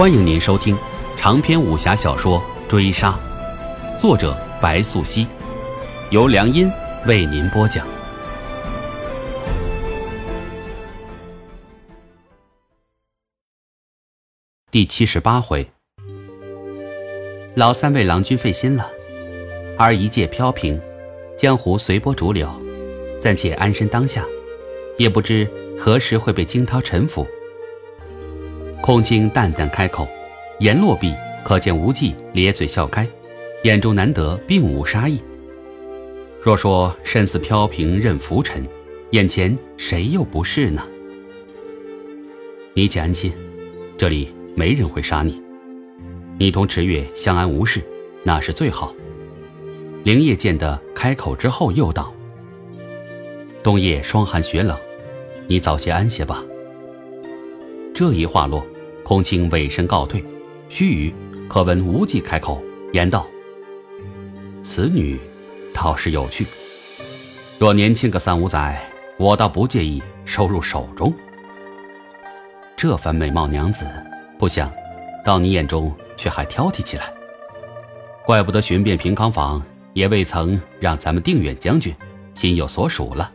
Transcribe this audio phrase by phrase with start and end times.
[0.00, 0.74] 欢迎您收听
[1.18, 3.20] 长篇武侠小说《追杀》，
[4.00, 5.26] 作者白素熙，
[6.08, 6.72] 由良音
[7.06, 7.86] 为您播讲。
[14.70, 15.70] 第七十八回，
[17.54, 18.90] 老三为郎君费心了，
[19.76, 20.80] 而一介飘萍，
[21.36, 22.48] 江湖随波逐流，
[23.20, 24.24] 暂且安身当下，
[24.96, 25.46] 也不知
[25.78, 27.26] 何时会被惊涛沉浮。
[28.90, 30.08] 空青淡淡开口，
[30.58, 33.06] 言落毕，可见无忌咧嘴笑开，
[33.62, 35.20] 眼中难得并无杀意。
[36.42, 38.66] 若说身似飘萍任浮沉，
[39.10, 40.82] 眼前谁又不是呢？
[42.74, 43.32] 你且安心，
[43.96, 44.34] 这里。
[44.56, 45.40] 没人会杀你，
[46.36, 47.80] 你同池月相安无事，
[48.24, 48.92] 那是最好。
[50.02, 52.12] 灵叶见得开口之后，又道
[53.62, 54.76] ：“冬夜霜寒雪冷，
[55.46, 56.44] 你早些安歇吧。”
[57.94, 58.66] 这一话落，
[59.10, 60.24] 空青委身告退。
[60.68, 63.26] 须臾，可闻无忌开口言道
[64.62, 65.18] ：“此女
[65.74, 66.46] 倒是有趣，
[67.58, 68.80] 若年轻个三五载，
[69.16, 71.12] 我倒不介意收入手中。
[72.76, 73.84] 这番美貌娘子。”
[74.38, 74.72] 不想，
[75.24, 77.12] 到你眼中却还挑剔起来。
[78.24, 79.60] 怪不得寻遍平康坊，
[79.92, 81.92] 也未曾让咱们定远将军
[82.34, 83.32] 心有所属了。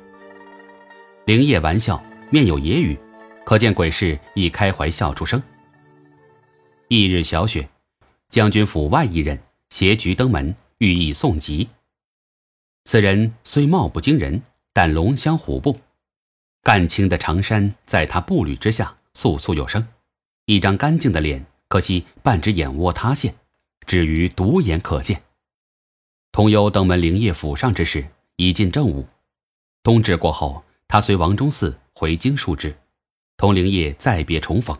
[1.26, 2.98] 灵叶玩笑，面有揶揄，
[3.44, 5.44] 可见鬼氏已开怀笑出声。
[6.88, 7.67] 翌日小雪，
[8.30, 11.67] 将军府外一人携菊登门，寓意送吉。
[12.83, 15.80] 此人虽貌不惊人，但龙骧虎步，
[16.61, 19.88] 干青的长衫在他步履之下簌簌有声。
[20.45, 23.33] 一张干净的脸，可惜半只眼窝塌陷，
[23.88, 25.23] 至于独眼可见。
[26.31, 29.08] 童幽登门灵业府上之时，已近正午。
[29.81, 32.77] 冬至过后，他随王忠嗣回京述职，
[33.38, 34.77] 同灵业再别重逢。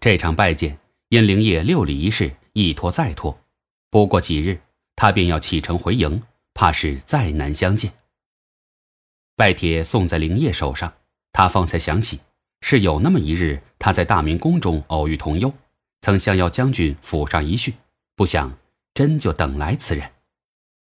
[0.00, 0.78] 这场拜见
[1.08, 3.38] 因灵业六礼仪式一拖再拖，
[3.88, 4.60] 不过几日，
[4.94, 7.92] 他便要启程回营，怕是再难相见。
[9.34, 10.92] 拜帖送在灵业手上，
[11.32, 12.20] 他方才想起。
[12.60, 15.52] 是有那么一日，他在大明宫中偶遇童幽，
[16.00, 17.72] 曾相邀将军府上一叙，
[18.16, 18.58] 不想
[18.94, 20.10] 真就等来此人，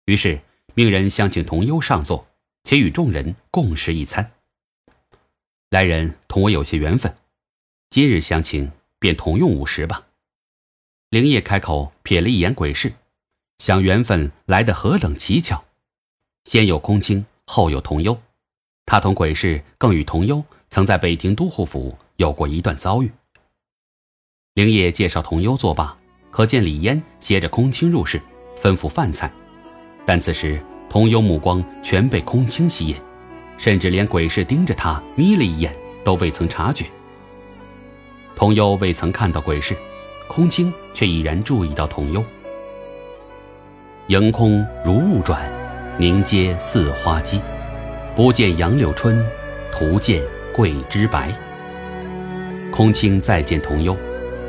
[0.05, 0.41] 于是
[0.73, 2.27] 命人相请童幽上座，
[2.63, 4.31] 且与众人共食一餐。
[5.69, 7.15] 来人同我有些缘分，
[7.91, 10.07] 今日相请，便同用午食吧。
[11.11, 12.93] 灵叶开口瞥了一眼鬼氏，
[13.59, 15.59] 想缘分来得何等蹊跷，
[16.45, 18.17] 先有空青，后有童幽，
[18.85, 20.41] 他同鬼氏更与童幽。
[20.69, 23.11] 曾在北庭都护府有过一段遭遇。
[24.53, 25.97] 灵业介绍童幽作罢，
[26.31, 28.21] 可见李嫣携着空青入室，
[28.55, 29.29] 吩咐饭菜。
[30.05, 32.95] 但此时童幽目光全被空青吸引，
[33.57, 36.85] 甚至连鬼氏盯着他眯了一眼都未曾察觉。
[38.33, 39.75] 童幽未曾看到鬼氏，
[40.31, 42.23] 空青却已然注意到童优。
[44.07, 45.41] 迎空如雾转，
[45.97, 47.41] 凝阶似花姬，
[48.15, 49.21] 不见杨柳春，
[49.73, 50.21] 徒见。
[50.53, 51.33] 桂枝白，
[52.73, 53.95] 空青再见童幽，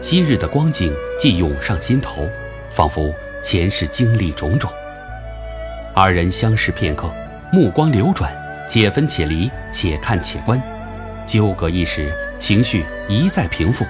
[0.00, 2.28] 昔日的光景既涌上心头，
[2.71, 4.69] 仿佛前世经历种种。
[5.94, 7.09] 二人相视片刻，
[7.53, 8.32] 目光流转，
[8.69, 10.60] 且分且离，且看且观，
[11.25, 13.84] 纠葛一时，情绪一再平复，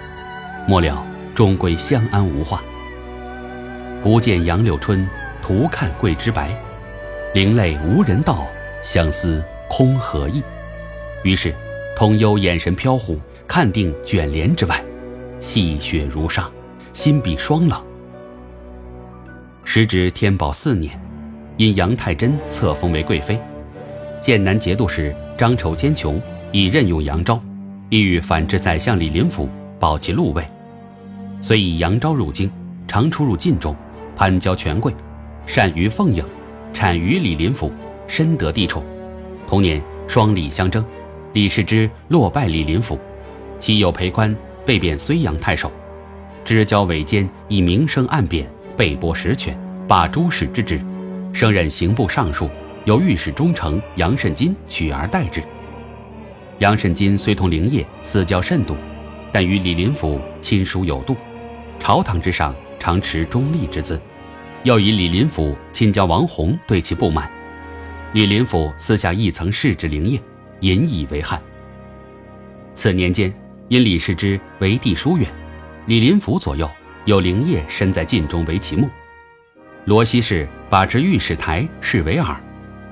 [0.68, 1.02] 末了
[1.34, 2.62] 终归相安无话。
[4.02, 5.08] 不见杨柳春，
[5.42, 6.50] 徒看桂枝白，
[7.34, 8.46] 灵泪无人道，
[8.82, 10.42] 相思空何意？
[11.22, 11.54] 于是。
[11.94, 14.82] 童幽眼神飘忽，看定卷帘之外，
[15.40, 16.50] 细雪如纱，
[16.94, 17.80] 心比霜冷。
[19.62, 20.98] 时值天宝四年，
[21.58, 23.38] 因杨太真册封为贵妃，
[24.22, 26.20] 剑南节度使张筹坚琼
[26.50, 27.40] 已任用杨昭，
[27.90, 29.46] 意欲反制宰相李林甫，
[29.78, 30.42] 保其禄位，
[31.42, 32.48] 遂以杨昭入京，
[32.86, 33.74] 常出入禁中，
[34.16, 34.94] 攀交权贵，
[35.44, 36.24] 善于奉迎，
[36.72, 37.72] 产于李林甫，
[38.06, 38.80] 深得帝宠。
[39.48, 40.84] 同年，双李相争。
[41.32, 42.96] 李世之落败李林甫，
[43.58, 45.72] 其有裴宽被贬睢阳太守，
[46.44, 49.58] 知交伪奸以明升暗贬，被剥实权，
[49.88, 50.80] 罢诸史之职，
[51.32, 52.48] 升任刑部尚书，
[52.84, 55.42] 由御史中丞杨慎金取而代之。
[56.60, 58.76] 杨慎金虽同灵业私交甚笃，
[59.32, 61.16] 但与李林甫亲疏有度，
[61.82, 64.00] 朝堂之上常持中立之姿，
[64.62, 67.28] 又以李林甫亲交王弘对其不满，
[68.12, 70.22] 李林甫私下亦曾示之灵业。
[70.60, 71.42] 引以为憾。
[72.76, 73.34] 此年间，
[73.66, 75.28] 因李世之为地疏远，
[75.86, 76.70] 李林甫左右
[77.04, 78.88] 有灵业身在禁中为其目。
[79.84, 82.40] 罗西氏把持御史台视为耳，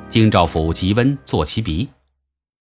[0.09, 1.89] 京兆府吉温作其鼻。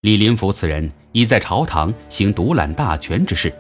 [0.02, 3.52] 李林甫此人已在朝堂行独揽大权之事，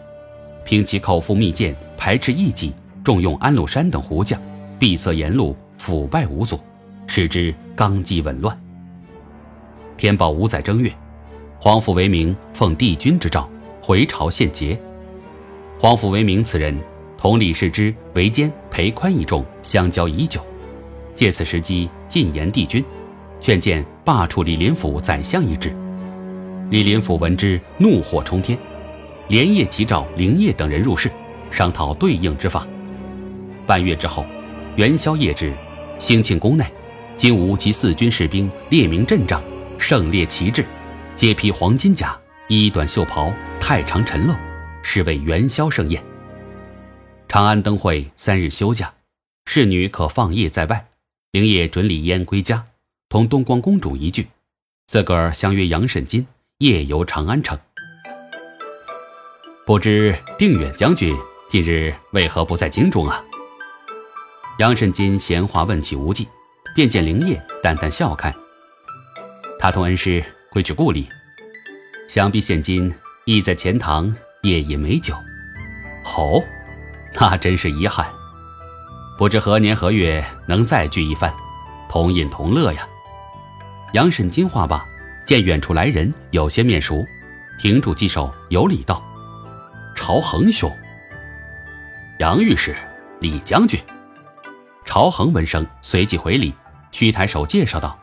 [0.69, 2.71] 凭其口腹蜜饯，排斥异己，
[3.03, 4.39] 重用安禄山等胡将，
[4.77, 6.59] 闭塞言路，腐败无阻，
[7.07, 8.55] 使之纲纪紊乱。
[9.97, 10.93] 天宝五载正月，
[11.59, 13.49] 皇甫为明奉帝君之诏
[13.81, 14.79] 回朝献捷。
[15.79, 16.79] 皇甫为明此人
[17.17, 20.39] 同李世之、韦坚、裴宽一众相交已久，
[21.15, 22.85] 借此时机进言帝君，
[23.41, 25.75] 劝谏罢黜李林甫宰相一职。
[26.69, 28.55] 李林甫闻之，怒火冲天，
[29.29, 31.11] 连夜急召灵业等人入室，
[31.51, 32.67] 商讨对应之法。
[33.67, 34.25] 半月之后，
[34.75, 35.53] 元宵夜至，
[35.99, 36.65] 兴庆宫内，
[37.15, 39.39] 金吾及四军士兵列明阵仗，
[39.77, 40.65] 盛列旗帜，
[41.15, 44.33] 皆披黄金甲，衣短袖袍，太长陈露，
[44.81, 46.03] 是为元宵盛宴。
[47.27, 48.91] 长安灯会三日休假，
[49.45, 50.87] 侍女可放夜在外。
[51.31, 52.65] 灵业准李嫣归家，
[53.09, 54.27] 同东光公主一聚，
[54.87, 56.25] 自个儿相约杨慎金。
[56.57, 57.57] 夜游长安城，
[59.69, 61.15] 不知定远将军
[61.47, 63.23] 近日为何不在京中啊？
[64.57, 66.27] 杨慎金闲话问起无忌，
[66.73, 68.33] 便见灵业淡淡笑看。
[69.59, 71.07] 他同恩师归去故里，
[72.07, 72.91] 想必现今
[73.25, 74.11] 亦在钱塘
[74.41, 75.13] 夜饮美酒。
[76.17, 76.43] 哦，
[77.13, 78.07] 那真是遗憾，
[79.19, 81.31] 不知何年何月能再聚一番，
[81.91, 82.87] 同饮同乐呀。
[83.93, 84.83] 杨慎金话罢。
[85.27, 87.05] 见远处来人有些面熟，
[87.61, 88.99] 停住稽首，有礼道
[89.99, 90.71] ：“朝恒兄。”
[92.19, 92.73] 杨御史、
[93.19, 93.77] 李将军。
[94.85, 96.55] 朝恒闻声随即回礼，
[96.89, 97.99] 虚抬手介绍道：“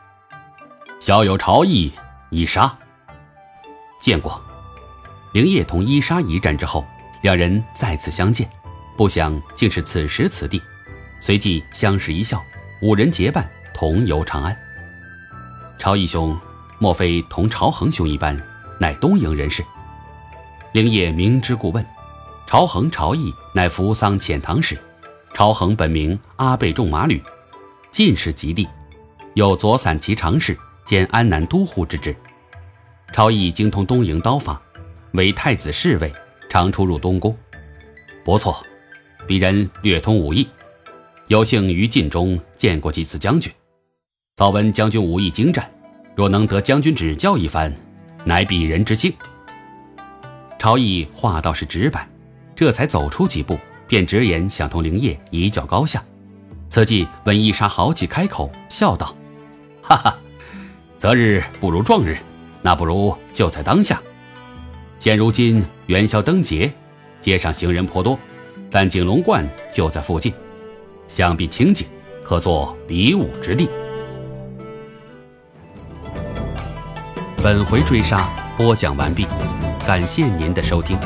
[1.01, 1.91] 小友朝义，
[2.29, 2.71] 伊莎。”
[3.99, 4.39] 见过。
[5.33, 6.85] 灵业同伊莎一战之后，
[7.23, 8.47] 两人再次相见，
[8.95, 10.61] 不想竟是此时此地，
[11.19, 12.41] 随即相视一笑，
[12.81, 14.55] 五人结伴同游长安。
[15.79, 16.37] 朝义兄。
[16.79, 18.39] 莫非同朝恒兄一般，
[18.79, 19.65] 乃东瀛人士？
[20.73, 21.85] 灵业明知故问。
[22.45, 24.77] 朝恒、朝义乃扶桑遣唐使。
[25.33, 27.21] 朝恒本名阿倍仲马吕，
[27.91, 28.67] 进士及第，
[29.33, 32.15] 有左散骑常侍兼安南都护之职。
[33.13, 34.61] 朝义精通东瀛刀法，
[35.11, 36.11] 为太子侍卫，
[36.49, 37.35] 常出入东宫。
[38.25, 38.65] 不错，
[39.27, 40.47] 鄙人略通武艺，
[41.27, 43.51] 有幸于晋中见过几次将军，
[44.35, 45.69] 早闻将军武艺精湛。
[46.15, 47.73] 若能得将军指教一番，
[48.25, 49.13] 乃鄙人之幸。
[50.59, 52.07] 朝义话倒是直白，
[52.55, 56.03] 这才走出几步，便直言想同灵业一较高下。
[56.69, 59.15] 此际闻伊莎豪气开口，笑道
[59.81, 60.17] ：“哈哈，
[60.99, 62.17] 择日不如撞日，
[62.61, 64.01] 那不如就在当下。
[64.99, 66.73] 现如今元宵灯节，
[67.21, 68.19] 街上行人颇多，
[68.71, 70.33] 但景龙观就在附近，
[71.07, 71.87] 想必清静，
[72.23, 73.69] 可作比武之地。”
[77.41, 78.27] 本回追杀
[78.57, 79.25] 播讲完毕，
[79.87, 80.99] 感谢您的收听。